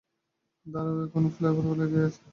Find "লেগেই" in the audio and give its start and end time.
1.79-2.03